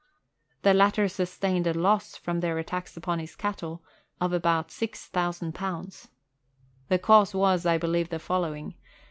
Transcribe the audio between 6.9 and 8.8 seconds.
cause was, I believe, the following.